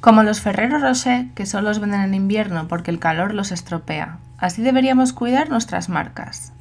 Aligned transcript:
Como 0.00 0.22
los 0.22 0.40
Ferrero 0.40 0.78
Rocher, 0.78 1.26
que 1.34 1.44
solo 1.44 1.68
los 1.68 1.78
venden 1.78 2.00
en 2.00 2.14
invierno 2.14 2.68
porque 2.68 2.90
el 2.90 2.98
calor 2.98 3.34
los 3.34 3.52
estropea. 3.52 4.16
Así 4.38 4.62
deberíamos 4.62 5.12
cuidar 5.12 5.50
nuestras 5.50 5.90
marcas. 5.90 6.54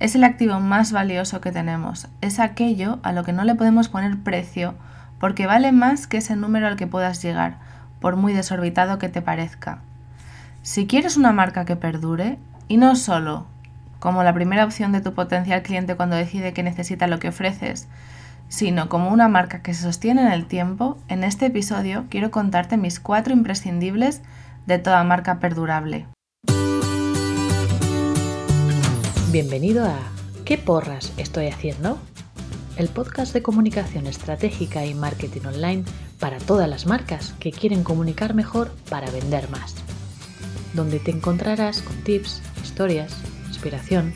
Es 0.00 0.16
el 0.16 0.24
activo 0.24 0.58
más 0.58 0.90
valioso 0.90 1.40
que 1.40 1.52
tenemos. 1.52 2.08
Es 2.20 2.40
aquello 2.40 2.98
a 3.04 3.12
lo 3.12 3.22
que 3.22 3.32
no 3.32 3.44
le 3.44 3.54
podemos 3.54 3.88
poner 3.88 4.18
precio 4.18 4.74
porque 5.20 5.46
vale 5.46 5.70
más 5.70 6.08
que 6.08 6.16
ese 6.16 6.34
número 6.34 6.66
al 6.66 6.74
que 6.74 6.88
puedas 6.88 7.22
llegar, 7.22 7.58
por 8.00 8.16
muy 8.16 8.32
desorbitado 8.32 8.98
que 8.98 9.08
te 9.08 9.22
parezca. 9.22 9.78
Si 10.62 10.88
quieres 10.88 11.16
una 11.16 11.30
marca 11.30 11.64
que 11.64 11.76
perdure, 11.76 12.36
y 12.66 12.78
no 12.78 12.96
solo 12.96 13.46
como 14.00 14.24
la 14.24 14.34
primera 14.34 14.64
opción 14.64 14.90
de 14.90 15.00
tu 15.00 15.14
potencial 15.14 15.62
cliente 15.62 15.94
cuando 15.94 16.16
decide 16.16 16.52
que 16.52 16.64
necesita 16.64 17.06
lo 17.06 17.20
que 17.20 17.28
ofreces, 17.28 17.86
sino 18.52 18.90
como 18.90 19.10
una 19.10 19.28
marca 19.28 19.62
que 19.62 19.72
se 19.72 19.80
sostiene 19.80 20.20
en 20.20 20.30
el 20.30 20.44
tiempo, 20.44 20.98
en 21.08 21.24
este 21.24 21.46
episodio 21.46 22.04
quiero 22.10 22.30
contarte 22.30 22.76
mis 22.76 23.00
cuatro 23.00 23.32
imprescindibles 23.32 24.20
de 24.66 24.78
toda 24.78 25.02
marca 25.04 25.40
perdurable. 25.40 26.06
Bienvenido 29.30 29.86
a 29.86 29.96
¿Qué 30.44 30.58
porras 30.58 31.14
estoy 31.16 31.46
haciendo? 31.46 31.98
El 32.76 32.88
podcast 32.88 33.32
de 33.32 33.40
comunicación 33.40 34.06
estratégica 34.06 34.84
y 34.84 34.92
marketing 34.92 35.46
online 35.46 35.84
para 36.20 36.36
todas 36.36 36.68
las 36.68 36.84
marcas 36.84 37.34
que 37.40 37.52
quieren 37.52 37.82
comunicar 37.82 38.34
mejor 38.34 38.70
para 38.90 39.10
vender 39.10 39.48
más. 39.48 39.76
Donde 40.74 40.98
te 40.98 41.10
encontrarás 41.10 41.80
con 41.80 41.96
tips, 42.04 42.42
historias, 42.62 43.16
inspiración 43.48 44.12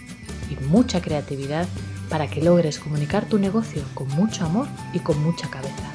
y 0.50 0.62
mucha 0.66 1.00
creatividad 1.00 1.66
para 2.08 2.28
que 2.28 2.42
logres 2.42 2.78
comunicar 2.78 3.24
tu 3.26 3.38
negocio 3.38 3.82
con 3.94 4.08
mucho 4.08 4.44
amor 4.44 4.68
y 4.92 5.00
con 5.00 5.22
mucha 5.22 5.48
cabeza. 5.48 5.92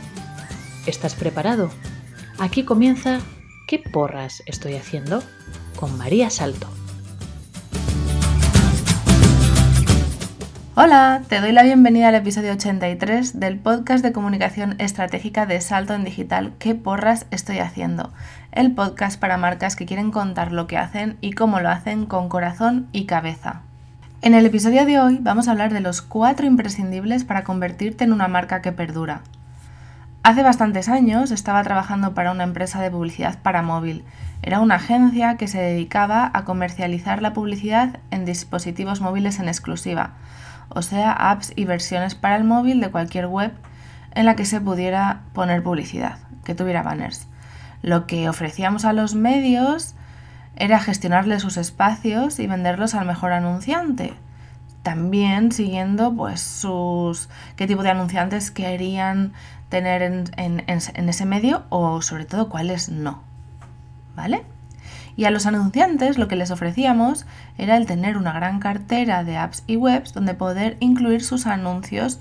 ¿Estás 0.86 1.16
preparado? 1.16 1.70
Aquí 2.40 2.64
comienza 2.64 3.20
¿Qué 3.68 3.80
porras 3.80 4.44
estoy 4.46 4.76
haciendo? 4.76 5.24
con 5.76 5.98
María 5.98 6.30
Salto. 6.30 6.68
Hola, 10.76 11.24
te 11.28 11.42
doy 11.42 11.52
la 11.52 11.64
bienvenida 11.64 12.08
al 12.08 12.16
episodio 12.16 12.54
83 12.54 13.40
del 13.40 13.60
podcast 13.60 14.04
de 14.04 14.14
comunicación 14.14 14.76
estratégica 14.80 15.46
de 15.46 15.60
Salto 15.60 15.94
en 15.94 16.04
Digital 16.04 16.54
¿Qué 16.60 16.76
porras 16.76 17.28
estoy 17.30 17.60
haciendo? 17.60 18.12
El 18.52 18.74
podcast 18.74 19.20
para 19.20 19.38
marcas 19.38 19.76
que 19.76 19.86
quieren 19.86 20.12
contar 20.12 20.52
lo 20.52 20.68
que 20.68 20.78
hacen 20.78 21.18
y 21.22 21.34
cómo 21.34 21.60
lo 21.60 21.70
hacen 21.70 22.06
con 22.06 22.30
corazón 22.30 22.88
y 22.94 23.06
cabeza. 23.06 23.64
En 24.24 24.36
el 24.36 24.46
episodio 24.46 24.86
de 24.86 25.00
hoy 25.00 25.18
vamos 25.20 25.48
a 25.48 25.52
hablar 25.52 25.74
de 25.74 25.80
los 25.80 26.04
cuatro 26.04 26.46
imprescindibles 26.46 27.24
para 27.24 27.44
convertirte 27.44 28.04
en 28.04 28.14
una 28.14 28.28
marca 28.28 28.62
que 28.62 28.72
perdura. 28.72 29.22
Hace 30.22 30.44
bastantes 30.44 30.90
años 30.90 31.32
estaba 31.32 31.64
trabajando 31.64 32.14
para 32.14 32.32
una 32.32 32.44
empresa 32.44 32.80
de 32.80 32.92
publicidad 32.92 33.40
para 33.42 33.64
móvil. 33.64 34.04
Era 34.44 34.60
una 34.60 34.76
agencia 34.76 35.38
que 35.38 35.48
se 35.48 35.60
dedicaba 35.60 36.30
a 36.36 36.46
comercializar 36.46 37.24
la 37.24 37.34
publicidad 37.34 37.98
en 38.12 38.24
dispositivos 38.24 39.02
móviles 39.02 39.40
en 39.40 39.48
exclusiva, 39.48 40.12
o 40.70 40.84
sea, 40.84 41.12
apps 41.14 41.52
y 41.56 41.66
versiones 41.66 42.14
para 42.14 42.36
el 42.36 42.44
móvil 42.44 42.80
de 42.80 42.92
cualquier 42.92 43.26
web 43.26 43.52
en 44.14 44.28
la 44.28 44.36
que 44.36 44.46
se 44.46 44.62
pudiera 44.62 45.22
poner 45.34 45.64
publicidad, 45.64 46.20
que 46.44 46.54
tuviera 46.54 46.84
banners. 46.84 47.26
Lo 47.82 48.06
que 48.06 48.30
ofrecíamos 48.30 48.86
a 48.86 48.94
los 48.94 49.16
medios 49.16 49.96
era 50.56 50.80
gestionarle 50.80 51.40
sus 51.40 51.58
espacios 51.58 52.40
y 52.40 52.48
venderlos 52.48 52.94
al 52.94 53.06
mejor 53.06 53.32
anunciante. 53.32 54.14
También 54.84 55.52
siguiendo 55.52 56.14
pues 56.14 56.42
sus 56.42 57.30
qué 57.56 57.68
tipo 57.68 57.84
de 57.84 57.92
anunciantes 57.92 58.52
querían 58.52 59.34
tener 59.70 60.02
en, 60.02 60.26
en 60.36 61.10
ese 61.10 61.26
medio 61.26 61.64
o 61.70 62.02
sobre 62.02 62.26
todo 62.26 62.50
cuáles 62.50 62.90
no. 62.90 63.22
¿Vale? 64.16 64.44
Y 65.16 65.26
a 65.26 65.32
los 65.32 65.46
anunciantes 65.46 66.18
lo 66.18 66.28
que 66.28 66.36
les 66.36 66.52
ofrecíamos 66.52 67.26
era 67.58 67.78
el 67.78 67.86
tener 67.86 68.18
una 68.18 68.34
gran 68.34 68.60
cartera 68.60 69.24
de 69.24 69.38
apps 69.38 69.64
y 69.68 69.76
webs 69.76 70.14
donde 70.14 70.34
poder 70.34 70.78
incluir 70.80 71.24
sus 71.24 71.48
anuncios 71.48 72.20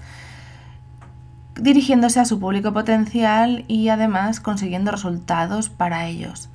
dirigiéndose 1.55 2.21
a 2.21 2.25
su 2.25 2.41
público 2.41 2.73
potencial 2.73 3.65
y 3.69 3.89
además 3.89 4.41
consiguiendo 4.41 4.91
resultados 4.91 5.69
para 5.69 6.07
ellos. 6.07 6.49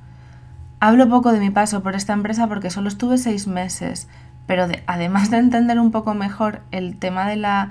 Hablo 0.78 1.08
poco 1.08 1.32
de 1.32 1.40
mi 1.40 1.48
paso 1.48 1.82
por 1.82 1.94
esta 1.94 2.12
empresa 2.12 2.46
porque 2.48 2.68
solo 2.68 2.88
estuve 2.88 3.16
seis 3.16 3.46
meses, 3.46 4.08
pero 4.46 4.66
además 4.86 5.30
de 5.30 5.38
entender 5.38 5.80
un 5.80 5.90
poco 5.90 6.12
mejor 6.12 6.60
el 6.70 6.98
tema 6.98 7.26
de 7.26 7.36
la 7.36 7.70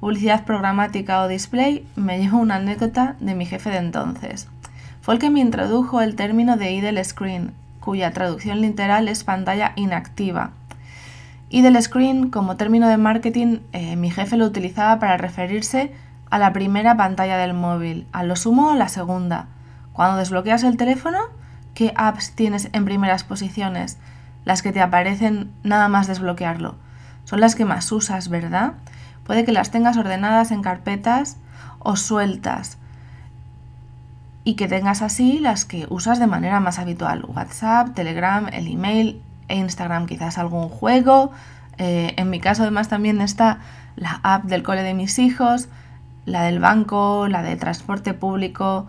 publicidad 0.00 0.44
programática 0.44 1.20
o 1.20 1.28
display, 1.28 1.86
me 1.96 2.18
llevo 2.18 2.38
una 2.38 2.54
anécdota 2.54 3.16
de 3.20 3.34
mi 3.34 3.44
jefe 3.44 3.68
de 3.68 3.76
entonces. 3.76 4.48
Fue 5.02 5.12
el 5.12 5.20
que 5.20 5.28
me 5.28 5.40
introdujo 5.40 6.00
el 6.00 6.16
término 6.16 6.56
de 6.56 6.72
idle 6.72 7.04
screen, 7.04 7.52
cuya 7.78 8.12
traducción 8.12 8.62
literal 8.62 9.06
es 9.08 9.22
pantalla 9.22 9.72
inactiva. 9.76 10.52
Idle 11.50 11.80
screen, 11.82 12.30
como 12.30 12.56
término 12.56 12.88
de 12.88 12.96
marketing, 12.96 13.58
eh, 13.72 13.96
mi 13.96 14.10
jefe 14.10 14.38
lo 14.38 14.46
utilizaba 14.46 14.98
para 14.98 15.18
referirse 15.18 15.92
a 16.30 16.38
la 16.38 16.54
primera 16.54 16.96
pantalla 16.96 17.36
del 17.36 17.52
móvil, 17.52 18.06
a 18.12 18.22
lo 18.22 18.34
sumo 18.34 18.74
la 18.74 18.88
segunda. 18.88 19.46
Cuando 19.92 20.16
desbloqueas 20.16 20.64
el 20.64 20.78
teléfono, 20.78 21.18
qué 21.76 21.92
apps 21.94 22.32
tienes 22.32 22.70
en 22.72 22.86
primeras 22.86 23.22
posiciones, 23.22 23.98
las 24.46 24.62
que 24.62 24.72
te 24.72 24.80
aparecen 24.80 25.52
nada 25.62 25.88
más 25.88 26.06
desbloquearlo. 26.06 26.74
Son 27.24 27.38
las 27.38 27.54
que 27.54 27.66
más 27.66 27.92
usas, 27.92 28.30
¿verdad? 28.30 28.72
Puede 29.24 29.44
que 29.44 29.52
las 29.52 29.70
tengas 29.70 29.98
ordenadas 29.98 30.52
en 30.52 30.62
carpetas 30.62 31.36
o 31.80 31.96
sueltas 31.96 32.78
y 34.42 34.54
que 34.54 34.68
tengas 34.68 35.02
así 35.02 35.38
las 35.38 35.66
que 35.66 35.86
usas 35.90 36.18
de 36.18 36.26
manera 36.26 36.60
más 36.60 36.78
habitual. 36.78 37.26
WhatsApp, 37.26 37.94
Telegram, 37.94 38.48
el 38.52 38.68
email 38.68 39.20
e 39.48 39.56
Instagram, 39.56 40.06
quizás 40.06 40.38
algún 40.38 40.70
juego. 40.70 41.30
Eh, 41.76 42.14
en 42.16 42.30
mi 42.30 42.40
caso 42.40 42.62
además 42.62 42.88
también 42.88 43.20
está 43.20 43.58
la 43.96 44.20
app 44.22 44.44
del 44.44 44.62
cole 44.62 44.82
de 44.82 44.94
mis 44.94 45.18
hijos, 45.18 45.68
la 46.24 46.44
del 46.44 46.58
banco, 46.58 47.28
la 47.28 47.42
de 47.42 47.56
transporte 47.56 48.14
público, 48.14 48.86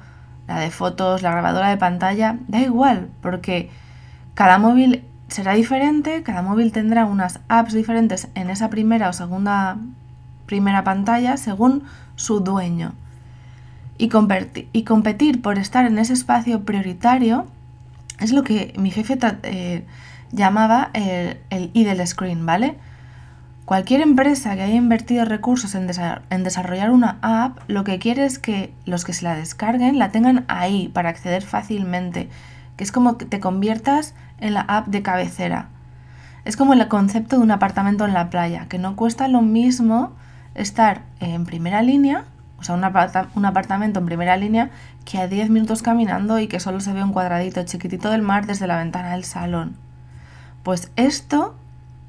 la 0.48 0.60
de 0.60 0.72
fotos, 0.72 1.22
la 1.22 1.32
grabadora 1.32 1.70
de 1.70 1.78
pantalla, 1.78 2.38
da 2.48 2.60
igual, 2.60 3.10
porque 3.22 3.70
cada 4.34 4.58
móvil 4.58 5.04
será 5.28 5.54
diferente, 5.54 6.24
cada 6.24 6.42
móvil 6.42 6.72
tendrá 6.72 7.06
unas 7.06 7.40
apps 7.50 7.74
diferentes 7.74 8.30
en 8.36 8.50
esa 8.50 8.70
primera 8.70 9.10
o 9.10 9.14
segunda 9.14 9.78
primera 10.46 10.84
pantalla 10.84 11.38
según 11.38 11.84
su 12.16 12.40
dueño. 12.40 12.94
Y, 14.00 14.10
competir 14.10 15.42
por 15.42 15.58
estar 15.58 15.86
en 15.86 15.98
ese 15.98 16.14
espacio 16.14 16.64
prioritario 16.64 17.48
es 18.20 18.32
lo 18.32 18.44
que 18.44 18.74
mi 18.78 18.92
jefe 18.92 19.18
eh, 19.44 19.86
llamaba 20.32 20.92
el, 20.94 21.40
el 21.50 21.72
idle 21.74 22.06
screen, 22.06 22.46
¿vale? 22.46 22.78
Cualquier 23.68 24.00
empresa 24.00 24.56
que 24.56 24.62
haya 24.62 24.76
invertido 24.76 25.26
recursos 25.26 25.76
en, 25.76 25.88
desarrollar 25.88 26.90
una 26.90 27.18
app, 27.22 27.60
lo 27.68 27.84
que 27.84 28.00
quiere 28.00 28.24
es 28.24 28.40
que 28.40 28.74
los 28.86 29.04
que 29.04 29.12
se 29.12 29.26
la 29.26 29.36
descarguen 29.36 30.00
la 30.00 30.10
tengan 30.10 30.46
ahí 30.48 30.88
para 30.88 31.10
acceder 31.10 31.44
fácilmente, 31.44 32.30
que 32.78 32.86
es 32.86 32.94
como 32.94 33.18
que 33.18 33.26
te 33.26 33.42
conviertas 33.42 34.14
en 34.40 34.54
la 34.54 34.62
app 34.62 34.88
de 34.88 35.02
cabecera. 35.02 35.68
Es 36.46 36.56
como 36.56 36.72
el 36.72 36.88
concepto 36.88 37.36
de 37.36 37.44
un 37.44 37.52
apartamento 37.52 38.06
en 38.06 38.14
la 38.14 38.30
playa, 38.30 38.68
que 38.70 38.80
no 38.80 38.96
cuesta 38.96 39.28
lo 39.28 39.42
mismo 39.42 40.14
estar 40.56 41.02
en 41.20 41.46
primera 41.46 41.82
línea, 41.82 42.24
o 42.60 42.64
sea, 42.64 42.74
un, 42.74 42.86
un 43.36 43.46
apartamento 43.46 44.00
en 44.00 44.06
primera 44.06 44.38
línea, 44.38 44.70
que 45.04 45.18
a 45.18 45.28
10 45.28 45.50
minutos 45.50 45.82
caminando 45.82 46.40
y 46.40 46.48
que 46.48 46.62
solo 46.62 46.80
se 46.80 46.94
ve 46.94 47.04
un 47.04 47.12
cuadradito 47.12 47.62
chiquitito 47.64 48.12
del 48.12 48.22
mar 48.22 48.46
desde 48.46 48.66
la 48.66 48.78
ventana 48.78 49.12
del 49.12 49.26
salón. 49.26 49.76
Pues 50.64 50.90
esto 50.96 51.58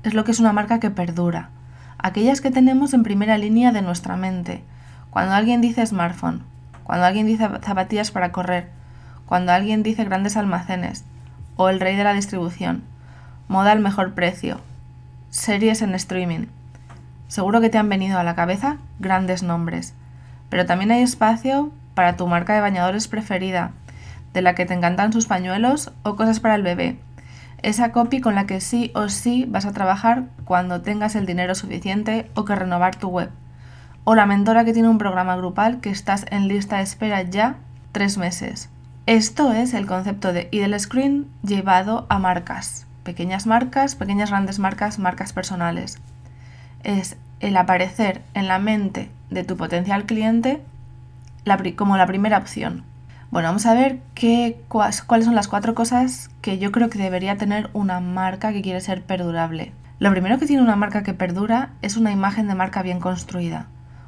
es 0.02 0.14
lo 0.14 0.24
que 0.24 0.30
es 0.30 0.40
una 0.40 0.52
marca 0.52 0.80
que 0.80 0.90
perdura. 0.90 1.50
Aquellas 1.98 2.40
que 2.40 2.50
tenemos 2.50 2.94
en 2.94 3.02
primera 3.02 3.38
línea 3.38 3.72
de 3.72 3.82
nuestra 3.82 4.16
mente. 4.16 4.62
Cuando 5.10 5.34
alguien 5.34 5.60
dice 5.60 5.84
smartphone, 5.84 6.42
cuando 6.84 7.06
alguien 7.06 7.26
dice 7.26 7.48
zapatillas 7.62 8.10
para 8.10 8.32
correr, 8.32 8.70
cuando 9.26 9.52
alguien 9.52 9.82
dice 9.82 10.04
grandes 10.04 10.36
almacenes, 10.36 11.04
o 11.56 11.68
el 11.68 11.80
rey 11.80 11.96
de 11.96 12.04
la 12.04 12.14
distribución, 12.14 12.84
moda 13.48 13.72
al 13.72 13.80
mejor 13.80 14.14
precio, 14.14 14.60
series 15.30 15.82
en 15.82 15.94
streaming. 15.94 16.46
Seguro 17.26 17.60
que 17.60 17.68
te 17.68 17.78
han 17.78 17.88
venido 17.88 18.18
a 18.18 18.22
la 18.22 18.34
cabeza 18.34 18.76
grandes 19.00 19.42
nombres, 19.42 19.94
pero 20.48 20.64
también 20.64 20.92
hay 20.92 21.02
espacio 21.02 21.70
para 21.94 22.16
tu 22.16 22.26
marca 22.26 22.54
de 22.54 22.60
bañadores 22.60 23.08
preferida, 23.08 23.72
de 24.32 24.42
la 24.42 24.54
que 24.54 24.66
te 24.66 24.74
encantan 24.74 25.12
sus 25.12 25.26
pañuelos 25.26 25.92
o 26.04 26.16
cosas 26.16 26.40
para 26.40 26.54
el 26.54 26.62
bebé, 26.62 26.98
esa 27.62 27.92
copy 27.92 28.20
con 28.20 28.34
la 28.34 28.46
que 28.46 28.60
sí 28.60 28.90
o 28.94 29.08
sí 29.08 29.46
vas 29.48 29.66
a 29.66 29.72
trabajar 29.72 30.24
cuando 30.44 30.80
tengas 30.80 31.14
el 31.16 31.26
dinero 31.26 31.54
suficiente 31.54 32.30
o 32.34 32.44
que 32.44 32.54
renovar 32.54 32.96
tu 32.96 33.08
web. 33.08 33.30
O 34.04 34.14
la 34.14 34.26
mentora 34.26 34.64
que 34.64 34.72
tiene 34.72 34.88
un 34.88 34.98
programa 34.98 35.36
grupal 35.36 35.80
que 35.80 35.90
estás 35.90 36.24
en 36.30 36.48
lista 36.48 36.78
de 36.78 36.84
espera 36.84 37.22
ya 37.22 37.56
tres 37.92 38.18
meses. 38.18 38.70
Esto 39.06 39.52
es 39.52 39.74
el 39.74 39.86
concepto 39.86 40.32
de 40.32 40.48
idle 40.50 40.78
screen 40.78 41.28
llevado 41.42 42.06
a 42.08 42.18
marcas. 42.18 42.86
Pequeñas 43.02 43.46
marcas, 43.46 43.94
pequeñas 43.94 44.30
grandes 44.30 44.58
marcas, 44.58 44.98
marcas 44.98 45.32
personales. 45.32 45.98
Es 46.84 47.16
el 47.40 47.56
aparecer 47.56 48.22
en 48.34 48.48
la 48.48 48.58
mente 48.58 49.10
de 49.30 49.44
tu 49.44 49.56
potencial 49.56 50.04
cliente 50.04 50.62
como 51.76 51.96
la 51.96 52.06
primera 52.06 52.38
opción. 52.38 52.84
Bueno, 53.30 53.50
vamos 53.50 53.66
a 53.66 53.74
ver 53.74 54.00
qué, 54.14 54.58
cuáles 54.68 55.26
son 55.26 55.34
las 55.34 55.48
cuatro 55.48 55.74
cosas 55.74 56.30
que 56.40 56.56
yo 56.56 56.72
creo 56.72 56.88
que 56.88 56.98
debería 56.98 57.36
tener 57.36 57.68
una 57.74 58.00
marca 58.00 58.54
que 58.54 58.62
quiere 58.62 58.80
ser 58.80 59.02
perdurable. 59.02 59.74
Lo 59.98 60.10
primero 60.12 60.38
que 60.38 60.46
tiene 60.46 60.62
una 60.62 60.76
marca 60.76 61.02
que 61.02 61.12
perdura 61.12 61.72
es 61.82 61.98
una 61.98 62.10
imagen 62.10 62.48
de 62.48 62.54
marca 62.54 62.80
bien 62.80 63.00
construida, 63.00 63.66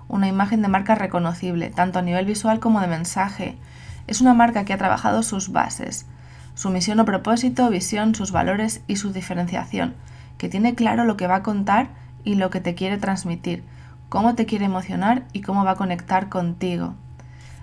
una 0.08 0.26
imagen 0.26 0.62
de 0.62 0.68
marca 0.68 0.94
reconocible, 0.94 1.68
tanto 1.68 1.98
a 1.98 2.02
nivel 2.02 2.24
visual 2.24 2.60
como 2.60 2.80
de 2.80 2.86
mensaje. 2.86 3.58
Es 4.06 4.22
una 4.22 4.32
marca 4.32 4.64
que 4.64 4.72
ha 4.72 4.78
trabajado 4.78 5.22
sus 5.22 5.52
bases, 5.52 6.06
su 6.54 6.70
misión 6.70 6.98
o 6.98 7.04
propósito, 7.04 7.68
visión, 7.68 8.14
sus 8.14 8.32
valores 8.32 8.80
y 8.86 8.96
su 8.96 9.12
diferenciación, 9.12 9.96
que 10.38 10.48
tiene 10.48 10.74
claro 10.74 11.04
lo 11.04 11.18
que 11.18 11.26
va 11.26 11.36
a 11.36 11.42
contar 11.42 11.88
y 12.24 12.36
lo 12.36 12.48
que 12.48 12.62
te 12.62 12.74
quiere 12.74 12.96
transmitir, 12.96 13.64
cómo 14.08 14.34
te 14.34 14.46
quiere 14.46 14.64
emocionar 14.64 15.24
y 15.34 15.42
cómo 15.42 15.62
va 15.62 15.72
a 15.72 15.76
conectar 15.76 16.30
contigo. 16.30 16.94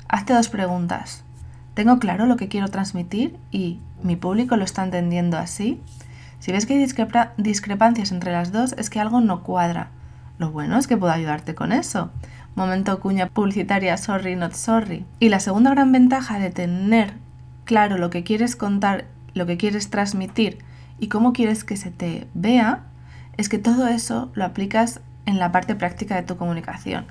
Hazte 0.07 0.33
dos 0.33 0.50
preguntas. 0.50 1.24
¿Tengo 1.77 2.00
claro 2.00 2.25
lo 2.25 2.38
que 2.38 2.47
quiero 2.47 2.69
transmitir 2.69 3.38
y 3.51 3.79
mi 4.01 4.15
público 4.15 4.57
lo 4.57 4.63
está 4.63 4.83
entendiendo 4.83 5.38
así? 5.38 5.79
Si 6.39 6.51
ves 6.51 6.65
que 6.65 6.74
hay 6.74 6.79
discrepancias 7.38 8.12
entre 8.12 8.31
las 8.31 8.51
dos, 8.51 8.74
es 8.79 8.89
que 8.89 9.00
algo 9.00 9.21
no 9.21 9.44
cuadra. 9.44 9.89
Lo 10.39 10.50
bueno 10.50 10.79
es 10.79 10.88
que 10.88 10.97
puedo 10.97 11.13
ayudarte 11.13 11.53
con 11.53 11.71
eso. 11.71 12.09
Momento 12.56 13.00
cuña 13.00 13.27
publicitaria 13.27 13.95
sorry 13.97 14.35
not 14.35 14.53
sorry. 14.53 15.06
Y 15.19 15.29
la 15.29 15.39
segunda 15.39 15.69
gran 15.69 15.91
ventaja 15.91 16.39
de 16.39 16.50
tener 16.50 17.13
claro 17.63 18.00
lo 18.00 18.09
que 18.09 18.24
quieres 18.24 18.56
contar, 18.56 19.06
lo 19.35 19.45
que 19.45 19.57
quieres 19.57 19.91
transmitir 19.91 20.57
y 20.97 21.09
cómo 21.09 21.31
quieres 21.31 21.63
que 21.63 21.77
se 21.77 21.91
te 21.91 22.27
vea, 22.33 22.85
es 23.38 23.50
que 23.50 23.59
todo 23.59 23.88
eso 23.88 24.31
lo 24.33 24.45
aplicas 24.45 25.00
en 25.27 25.38
la 25.38 25.51
parte 25.51 25.75
práctica 25.75 26.15
de 26.15 26.24
tu 26.24 26.38
comunicación. 26.38 27.06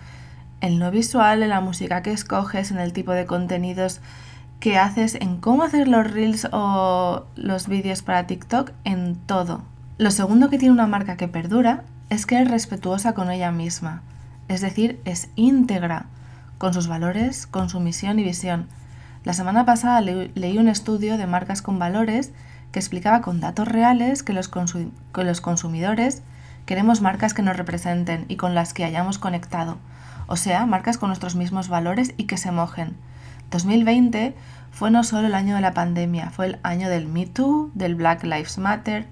En 0.60 0.80
lo 0.80 0.90
visual, 0.90 1.44
en 1.44 1.50
la 1.50 1.60
música 1.60 2.02
que 2.02 2.10
escoges, 2.10 2.72
en 2.72 2.78
el 2.78 2.92
tipo 2.92 3.12
de 3.12 3.26
contenidos 3.26 4.00
que 4.66 4.78
haces 4.78 5.14
en 5.20 5.36
cómo 5.36 5.62
hacer 5.62 5.86
los 5.86 6.10
reels 6.10 6.48
o 6.50 7.24
los 7.36 7.68
vídeos 7.68 8.02
para 8.02 8.26
TikTok, 8.26 8.72
en 8.82 9.14
todo. 9.14 9.62
Lo 9.96 10.10
segundo 10.10 10.50
que 10.50 10.58
tiene 10.58 10.74
una 10.74 10.88
marca 10.88 11.16
que 11.16 11.28
perdura 11.28 11.84
es 12.10 12.26
que 12.26 12.42
es 12.42 12.50
respetuosa 12.50 13.12
con 13.12 13.30
ella 13.30 13.52
misma, 13.52 14.02
es 14.48 14.62
decir, 14.62 15.00
es 15.04 15.28
íntegra 15.36 16.06
con 16.58 16.74
sus 16.74 16.88
valores, 16.88 17.46
con 17.46 17.68
su 17.68 17.78
misión 17.78 18.18
y 18.18 18.24
visión. 18.24 18.66
La 19.22 19.34
semana 19.34 19.64
pasada 19.64 20.00
leí 20.00 20.58
un 20.58 20.66
estudio 20.66 21.16
de 21.16 21.28
marcas 21.28 21.62
con 21.62 21.78
valores 21.78 22.32
que 22.72 22.80
explicaba 22.80 23.20
con 23.20 23.38
datos 23.38 23.68
reales 23.68 24.24
que 24.24 24.32
los, 24.32 24.48
que 24.48 25.22
los 25.24 25.40
consumidores 25.40 26.24
queremos 26.64 27.02
marcas 27.02 27.34
que 27.34 27.42
nos 27.42 27.56
representen 27.56 28.24
y 28.26 28.34
con 28.34 28.56
las 28.56 28.74
que 28.74 28.84
hayamos 28.84 29.20
conectado, 29.20 29.78
o 30.26 30.34
sea, 30.34 30.66
marcas 30.66 30.98
con 30.98 31.10
nuestros 31.10 31.36
mismos 31.36 31.68
valores 31.68 32.14
y 32.16 32.24
que 32.24 32.36
se 32.36 32.50
mojen. 32.50 32.96
2020 33.50 34.34
fue 34.70 34.90
no 34.90 35.04
solo 35.04 35.26
el 35.28 35.34
año 35.34 35.54
de 35.54 35.60
la 35.60 35.72
pandemia, 35.72 36.31
fue 36.31 36.46
el 36.46 36.58
año 36.62 36.88
del 36.88 37.06
Me 37.06 37.26
Too, 37.26 37.70
del 37.75 37.94
Black 37.94 38.25
Lives 38.25 38.58
Matter. 38.58 39.06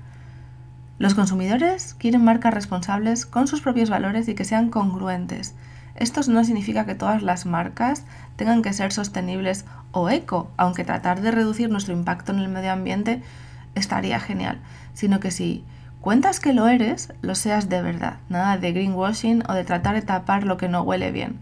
Los 0.98 1.14
consumidores 1.14 1.94
quieren 1.94 2.24
marcas 2.24 2.52
responsables 2.52 3.26
con 3.26 3.48
sus 3.48 3.60
propios 3.60 3.90
valores 3.90 4.28
y 4.28 4.34
que 4.34 4.44
sean 4.44 4.70
congruentes. 4.70 5.54
Esto 5.94 6.20
no 6.28 6.44
significa 6.44 6.86
que 6.86 6.94
todas 6.94 7.22
las 7.22 7.46
marcas 7.46 8.04
tengan 8.36 8.62
que 8.62 8.72
ser 8.72 8.92
sostenibles 8.92 9.64
o 9.92 10.10
eco, 10.10 10.50
aunque 10.56 10.84
tratar 10.84 11.20
de 11.20 11.30
reducir 11.30 11.70
nuestro 11.70 11.94
impacto 11.94 12.32
en 12.32 12.40
el 12.40 12.48
medio 12.48 12.72
ambiente 12.72 13.22
estaría 13.74 14.18
genial, 14.20 14.60
sino 14.92 15.20
que 15.20 15.30
si 15.30 15.64
cuentas 16.00 16.40
que 16.40 16.52
lo 16.52 16.68
eres, 16.68 17.12
lo 17.22 17.34
seas 17.34 17.68
de 17.68 17.80
verdad, 17.80 18.16
nada 18.28 18.58
de 18.58 18.72
greenwashing 18.72 19.44
o 19.48 19.54
de 19.54 19.64
tratar 19.64 19.94
de 19.94 20.02
tapar 20.02 20.44
lo 20.44 20.56
que 20.56 20.68
no 20.68 20.82
huele 20.82 21.12
bien. 21.12 21.38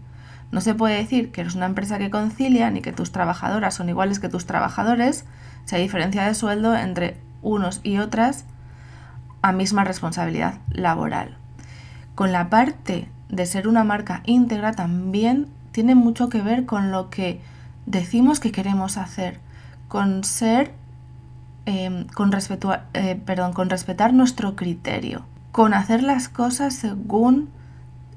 No 0.53 0.61
se 0.61 0.75
puede 0.75 0.97
decir 0.97 1.31
que 1.31 1.41
eres 1.41 1.55
una 1.55 1.65
empresa 1.65 1.97
que 1.97 2.11
concilia 2.11 2.69
ni 2.69 2.81
que 2.81 2.93
tus 2.93 3.11
trabajadoras 3.11 3.73
son 3.73 3.89
iguales 3.89 4.19
que 4.19 4.29
tus 4.29 4.45
trabajadores 4.45 5.25
si 5.65 5.75
hay 5.75 5.81
diferencia 5.81 6.27
de 6.27 6.35
sueldo 6.35 6.75
entre 6.75 7.17
unos 7.41 7.81
y 7.81 7.97
otras 7.97 8.45
a 9.41 9.51
misma 9.51 9.83
responsabilidad 9.83 10.59
laboral. 10.69 11.37
Con 12.13 12.31
la 12.31 12.51
parte 12.51 13.09
de 13.29 13.47
ser 13.47 13.67
una 13.67 13.83
marca 13.83 14.21
íntegra 14.25 14.73
también 14.73 15.47
tiene 15.71 15.95
mucho 15.95 16.29
que 16.29 16.43
ver 16.43 16.67
con 16.67 16.91
lo 16.91 17.09
que 17.09 17.41
decimos 17.87 18.39
que 18.39 18.51
queremos 18.51 18.97
hacer, 18.97 19.39
con 19.87 20.23
ser, 20.23 20.71
em, 21.65 22.05
con, 22.09 22.31
eh, 22.93 23.19
perdón, 23.25 23.53
con 23.53 23.71
respetar 23.71 24.13
nuestro 24.13 24.55
criterio, 24.55 25.25
con 25.51 25.73
hacer 25.73 26.03
las 26.03 26.29
cosas 26.29 26.75
según 26.75 27.49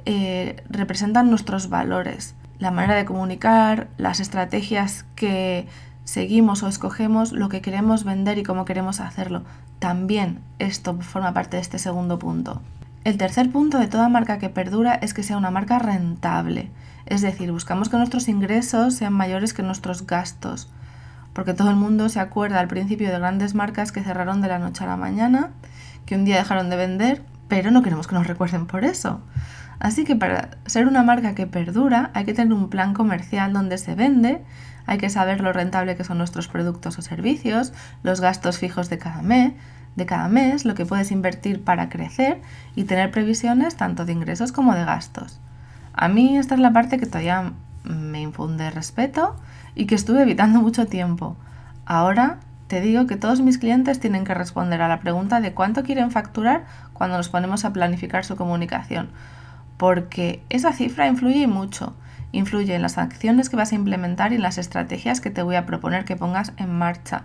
eh, 0.07 0.63
representan 0.71 1.29
nuestros 1.29 1.69
valores, 1.69 2.35
la 2.59 2.71
manera 2.71 2.95
de 2.95 3.05
comunicar, 3.05 3.89
las 3.99 4.21
estrategias 4.21 5.05
que 5.17 5.67
seguimos 6.05 6.63
o 6.63 6.69
escogemos, 6.69 7.33
lo 7.33 7.49
que 7.49 7.61
queremos 7.61 8.05
vender 8.05 8.39
y 8.39 8.45
cómo 8.45 8.65
queremos 8.65 9.01
hacerlo. 9.01 9.43
También 9.81 10.39
esto 10.59 10.97
forma 11.01 11.35
parte 11.35 11.57
de 11.57 11.63
este 11.63 11.79
segundo 11.79 12.19
punto. 12.19 12.63
El 13.03 13.19
tercer 13.19 13.51
punto 13.51 13.79
de 13.79 13.89
toda 13.89 14.09
marca 14.09 14.39
que 14.39 14.49
perdura 14.49 14.95
es 14.95 15.13
que 15.13 15.23
sea 15.23 15.37
una 15.37 15.51
marca 15.51 15.79
rentable. 15.79 16.71
Es 17.07 17.21
decir, 17.21 17.53
buscamos 17.53 17.89
que 17.89 17.97
nuestros 17.97 18.29
ingresos 18.29 18.95
sean 18.95 19.13
mayores 19.13 19.55
que 19.55 19.63
nuestros 19.63 20.07
gastos. 20.07 20.71
Porque 21.33 21.55
todo 21.55 21.71
el 21.71 21.77
mundo 21.77 22.09
se 22.09 22.21
acuerda 22.21 22.61
al 22.61 22.69
principio 22.69 23.11
de 23.11 23.19
grandes 23.19 23.55
marcas 23.55 23.93
que 23.93 24.03
cerraron 24.03 24.41
de 24.41 24.49
la 24.49 24.59
noche 24.59 24.85
a 24.85 24.87
la 24.87 24.97
mañana, 24.97 25.51
que 26.05 26.15
un 26.15 26.25
día 26.25 26.37
dejaron 26.37 26.71
de 26.71 26.77
vender, 26.77 27.23
pero 27.49 27.71
no 27.71 27.83
queremos 27.83 28.07
que 28.07 28.15
nos 28.15 28.27
recuerden 28.27 28.67
por 28.67 28.85
eso. 28.85 29.21
Así 29.79 30.05
que 30.05 30.17
para 30.17 30.51
ser 30.67 30.87
una 30.87 31.03
marca 31.03 31.35
que 31.35 31.47
perdura 31.47 32.11
hay 32.15 32.25
que 32.25 32.35
tener 32.35 32.53
un 32.53 32.71
plan 32.71 32.95
comercial 32.95 33.53
donde 33.53 33.79
se 33.79 33.95
vende, 33.95 34.43
hay 34.87 34.99
que 34.99 35.11
saber 35.11 35.41
lo 35.41 35.53
rentable 35.53 35.97
que 35.97 36.05
son 36.05 36.19
nuestros 36.19 36.49
productos 36.49 36.99
o 36.99 37.03
servicios, 37.03 37.73
los 38.03 38.21
gastos 38.21 38.59
fijos 38.59 38.89
de 38.89 38.99
cada 38.99 39.23
mes, 39.23 39.53
de 39.97 40.07
cada 40.07 40.29
mes, 40.29 40.65
lo 40.65 40.75
que 40.75 40.87
puedes 40.87 41.11
invertir 41.11 41.65
para 41.65 41.89
crecer 41.89 42.41
y 42.75 42.85
tener 42.85 43.11
previsiones 43.11 43.77
tanto 43.77 44.05
de 44.05 44.13
ingresos 44.13 44.53
como 44.53 44.75
de 44.75 44.85
gastos. 44.85 45.41
A 45.93 46.09
mí 46.09 46.37
esta 46.37 46.55
es 46.55 46.61
la 46.61 46.73
parte 46.73 46.99
que 46.99 47.07
todavía 47.07 47.53
me 47.85 48.21
infunde 48.21 48.71
respeto 48.71 49.37
y 49.75 49.87
que 49.87 49.95
estuve 49.95 50.23
evitando 50.23 50.61
mucho 50.63 50.87
tiempo. 50.87 51.37
Ahora 51.85 52.39
te 52.69 52.81
digo 52.81 53.07
que 53.07 53.17
todos 53.17 53.41
mis 53.41 53.59
clientes 53.59 54.01
tienen 54.01 54.25
que 54.25 54.35
responder 54.35 54.83
a 54.83 54.89
la 54.89 55.01
pregunta 55.01 55.41
de 55.41 55.55
cuánto 55.55 55.85
quieren 55.85 56.11
facturar 56.11 56.65
cuando 56.93 57.17
nos 57.17 57.29
ponemos 57.29 57.65
a 57.65 57.73
planificar 57.73 58.25
su 58.25 58.37
comunicación, 58.37 59.09
porque 59.77 60.43
esa 60.49 60.73
cifra 60.73 61.07
influye 61.07 61.47
mucho. 61.47 61.95
Influye 62.33 62.75
en 62.75 62.83
las 62.83 62.99
acciones 62.99 63.49
que 63.49 63.57
vas 63.57 63.73
a 63.73 63.77
implementar 63.77 64.33
y 64.33 64.37
en 64.37 64.43
las 64.43 64.59
estrategias 64.59 65.21
que 65.21 65.31
te 65.31 65.43
voy 65.43 65.57
a 65.57 65.67
proponer 65.67 66.05
que 66.05 66.17
pongas 66.17 66.53
en 66.57 66.77
marcha. 66.77 67.23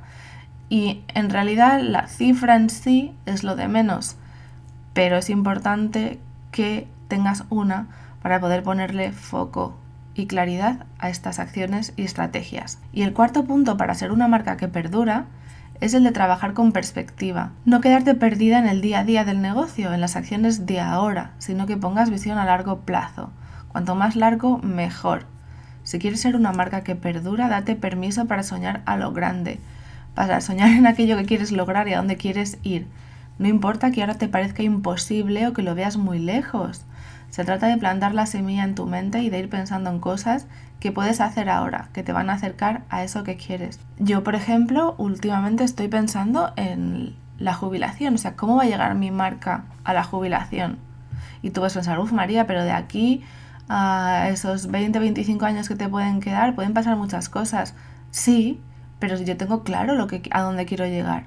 Y 0.70 1.04
en 1.14 1.30
realidad 1.30 1.82
la 1.82 2.08
cifra 2.08 2.56
en 2.56 2.70
sí 2.70 3.14
es 3.26 3.44
lo 3.44 3.56
de 3.56 3.68
menos, 3.68 4.16
pero 4.94 5.18
es 5.18 5.30
importante 5.30 6.20
que 6.52 6.88
tengas 7.08 7.44
una 7.50 7.88
para 8.22 8.40
poder 8.40 8.64
ponerle 8.64 9.12
foco 9.12 9.78
y 10.16 10.28
claridad 10.28 10.86
a 11.00 11.10
estas 11.10 11.40
acciones 11.40 11.94
y 11.98 12.04
estrategias. 12.04 12.80
Y 12.94 13.02
el 13.02 13.14
cuarto 13.14 13.44
punto 13.44 13.78
para 13.78 13.96
ser 13.96 14.12
una 14.12 14.28
marca 14.28 14.58
que 14.58 14.68
perdura 14.68 15.26
es 15.82 15.96
el 15.96 16.04
de 16.04 16.12
trabajar 16.12 16.54
con 16.54 16.72
perspectiva. 16.72 17.52
No 17.66 17.82
quedarte 17.82 18.14
perdida 18.14 18.60
en 18.60 18.68
el 18.68 18.82
día 18.82 19.00
a 19.00 19.04
día 19.04 19.26
del 19.26 19.42
negocio, 19.42 19.92
en 19.94 20.00
las 20.00 20.16
acciones 20.16 20.68
de 20.68 20.80
ahora, 20.80 21.32
sino 21.40 21.66
que 21.66 21.76
pongas 21.76 22.12
visión 22.12 22.38
a 22.38 22.46
largo 22.46 22.82
plazo. 22.82 23.32
Cuanto 23.68 23.96
más 23.96 24.16
largo, 24.16 24.60
mejor. 24.60 25.26
Si 25.84 25.98
quieres 25.98 26.22
ser 26.22 26.36
una 26.36 26.52
marca 26.52 26.84
que 26.84 26.96
perdura, 26.96 27.50
date 27.50 27.76
permiso 27.76 28.26
para 28.26 28.44
soñar 28.44 28.84
a 28.86 28.96
lo 28.96 29.12
grande, 29.12 29.60
para 30.14 30.40
soñar 30.40 30.70
en 30.70 30.86
aquello 30.86 31.18
que 31.18 31.26
quieres 31.26 31.52
lograr 31.52 31.88
y 31.88 31.94
a 31.94 31.98
dónde 31.98 32.16
quieres 32.16 32.60
ir. 32.62 32.88
No 33.40 33.48
importa 33.48 33.90
que 33.90 34.02
ahora 34.02 34.14
te 34.14 34.28
parezca 34.28 34.62
imposible 34.62 35.48
o 35.48 35.54
que 35.54 35.64
lo 35.64 35.74
veas 35.74 35.98
muy 35.98 36.20
lejos. 36.20 36.86
Se 37.32 37.44
trata 37.44 37.66
de 37.66 37.78
plantar 37.78 38.14
la 38.14 38.28
semilla 38.28 38.66
en 38.66 38.76
tu 38.76 38.86
mente 38.86 39.24
y 39.24 39.32
de 39.32 39.40
ir 39.40 39.50
pensando 39.50 39.90
en 39.90 40.00
cosas 40.00 40.46
que 40.82 40.92
puedes 40.92 41.22
hacer 41.22 41.48
ahora, 41.48 41.90
que 41.94 42.02
te 42.02 42.12
van 42.12 42.32
a 42.32 42.34
acercar 42.34 42.82
a 42.90 43.04
eso 43.04 43.24
que 43.24 43.38
quieres. 43.38 43.80
Yo, 44.00 44.24
por 44.24 44.34
ejemplo, 44.34 44.96
últimamente 44.98 45.64
estoy 45.64 45.88
pensando 45.88 46.52
en 46.56 47.16
la 47.38 47.54
jubilación, 47.54 48.16
o 48.16 48.18
sea, 48.18 48.36
¿cómo 48.36 48.56
va 48.56 48.64
a 48.64 48.66
llegar 48.66 48.96
mi 48.96 49.12
marca 49.12 49.64
a 49.84 49.94
la 49.94 50.04
jubilación? 50.04 50.80
Y 51.44 51.52
tú 51.52 51.62
vas 51.62 51.78
a 51.78 51.82
pensar, 51.82 52.00
María, 52.12 52.48
pero 52.48 52.64
de 52.64 52.72
aquí 52.72 53.24
a 53.70 54.28
esos 54.30 54.72
20, 54.72 54.98
25 54.98 55.46
años 55.46 55.70
que 55.70 55.76
te 55.76 55.88
pueden 55.88 56.20
quedar, 56.20 56.56
pueden 56.56 56.74
pasar 56.74 56.98
muchas 56.98 57.30
cosas. 57.30 57.76
Sí, 58.10 58.60
pero 58.98 59.16
yo 59.18 59.38
tengo 59.38 59.64
claro 59.64 59.94
lo 59.94 60.08
que, 60.08 60.24
a 60.32 60.42
dónde 60.42 60.66
quiero 60.66 60.88
llegar 60.88 61.26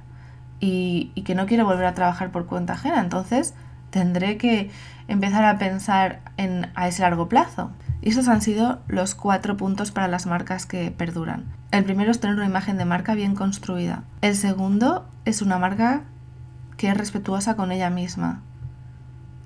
y, 0.58 1.12
y 1.14 1.22
que 1.22 1.36
no 1.36 1.46
quiero 1.46 1.64
volver 1.64 1.86
a 1.86 1.94
trabajar 1.94 2.32
por 2.32 2.46
cuenta 2.46 2.72
ajena, 2.72 3.00
entonces 3.00 3.54
tendré 3.90 4.36
que 4.36 4.72
empezar 5.06 5.44
a 5.44 5.58
pensar 5.58 6.22
en, 6.36 6.72
a 6.74 6.88
ese 6.88 7.02
largo 7.02 7.28
plazo. 7.28 7.70
Esos 8.04 8.28
han 8.28 8.42
sido 8.42 8.80
los 8.86 9.14
cuatro 9.14 9.56
puntos 9.56 9.90
para 9.90 10.08
las 10.08 10.26
marcas 10.26 10.66
que 10.66 10.90
perduran. 10.90 11.44
El 11.70 11.84
primero 11.84 12.10
es 12.10 12.20
tener 12.20 12.36
una 12.36 12.44
imagen 12.44 12.76
de 12.76 12.84
marca 12.84 13.14
bien 13.14 13.34
construida. 13.34 14.04
El 14.20 14.36
segundo 14.36 15.06
es 15.24 15.40
una 15.40 15.58
marca 15.58 16.02
que 16.76 16.88
es 16.88 16.98
respetuosa 16.98 17.56
con 17.56 17.72
ella 17.72 17.88
misma. 17.88 18.42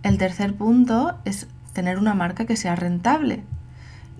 El 0.02 0.18
tercer 0.18 0.56
punto 0.56 1.18
es 1.24 1.46
tener 1.72 1.98
una 1.98 2.14
marca 2.14 2.46
que 2.46 2.56
sea 2.56 2.74
rentable. 2.74 3.44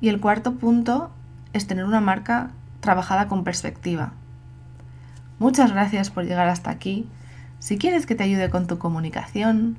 Y 0.01 0.09
el 0.09 0.21
cuarto 0.21 0.55
punto 0.55 1.11
es 1.53 1.67
tener 1.67 1.85
una 1.85 2.01
marca 2.01 2.51
trabajada 2.79 3.27
con 3.27 3.43
perspectiva. 3.43 4.13
Muchas 5.41 5.73
gracias 5.73 6.11
por 6.11 6.25
llegar 6.25 6.49
hasta 6.49 6.71
aquí. 6.71 7.09
Si 7.59 7.77
quieres 7.77 8.07
que 8.07 8.15
te 8.15 8.23
ayude 8.23 8.51
con 8.51 8.69
tu 8.69 8.79
comunicación, 8.79 9.79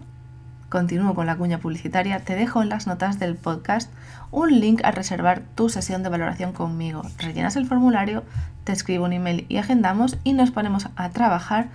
continúo 0.69 1.15
con 1.15 1.25
la 1.25 1.35
cuña 1.35 1.57
publicitaria, 1.57 2.19
te 2.19 2.35
dejo 2.35 2.61
en 2.61 2.69
las 2.69 2.87
notas 2.87 3.19
del 3.19 3.35
podcast 3.35 3.91
un 4.31 4.59
link 4.59 4.81
a 4.83 4.91
reservar 4.91 5.41
tu 5.55 5.69
sesión 5.69 6.03
de 6.03 6.09
valoración 6.09 6.53
conmigo. 6.53 7.01
Rellenas 7.17 7.55
el 7.55 7.65
formulario, 7.65 8.23
te 8.63 8.71
escribo 8.71 9.05
un 9.05 9.13
email 9.13 9.45
y 9.49 9.57
agendamos 9.57 10.17
y 10.23 10.33
nos 10.33 10.51
ponemos 10.51 10.87
a 10.95 11.09
trabajar 11.09 11.69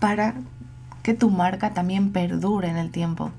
para 0.00 0.34
que 1.02 1.14
tu 1.14 1.30
marca 1.30 1.70
también 1.70 2.12
perdure 2.12 2.68
en 2.68 2.76
el 2.76 2.90
tiempo. 2.90 3.30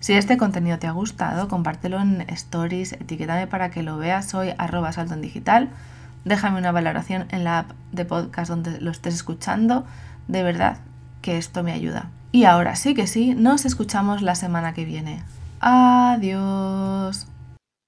Si 0.00 0.12
este 0.12 0.36
contenido 0.36 0.78
te 0.78 0.86
ha 0.86 0.92
gustado, 0.92 1.48
compártelo 1.48 1.98
en 1.98 2.20
stories, 2.28 2.92
etiquétame 2.92 3.46
para 3.46 3.70
que 3.70 3.82
lo 3.82 3.96
veas, 3.96 4.28
soy 4.28 4.52
arroba 4.58 4.92
salto 4.92 5.14
en 5.14 5.22
digital, 5.22 5.70
déjame 6.26 6.58
una 6.58 6.72
valoración 6.72 7.26
en 7.30 7.44
la 7.44 7.60
app 7.60 7.70
de 7.92 8.04
podcast 8.04 8.50
donde 8.50 8.80
lo 8.82 8.90
estés 8.90 9.14
escuchando, 9.14 9.86
de 10.28 10.42
verdad 10.42 10.76
que 11.22 11.38
esto 11.38 11.62
me 11.62 11.72
ayuda. 11.72 12.10
Y 12.34 12.44
ahora 12.46 12.74
sí 12.74 12.94
que 12.94 13.06
sí, 13.06 13.36
nos 13.36 13.64
escuchamos 13.64 14.20
la 14.20 14.34
semana 14.34 14.74
que 14.74 14.84
viene. 14.84 15.22
Adiós. 15.60 17.28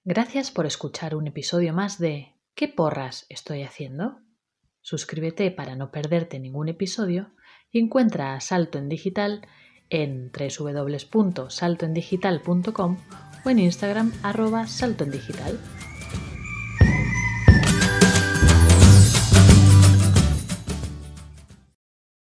Gracias 0.05 0.53
por 0.53 0.67
escuchar 0.67 1.17
un 1.17 1.27
episodio 1.27 1.75
más 1.75 1.99
de 1.99 2.37
¿Qué 2.55 2.69
porras 2.69 3.27
estoy 3.29 3.65
haciendo? 3.65 4.21
Suscríbete 4.83 5.51
para 5.51 5.75
no 5.75 5.91
perderte 5.91 6.39
ningún 6.39 6.69
episodio 6.69 7.33
y 7.73 7.81
encuentra 7.81 8.35
a 8.35 8.41
Salto 8.41 8.79
en 8.79 8.89
Digital 8.89 9.49
en 9.91 10.31
www.saltoendigital.com 10.31 12.97
o 13.45 13.51
en 13.51 13.59
Instagram 13.59 14.13
arroba 14.23 14.69
saltoendigital. 14.69 15.59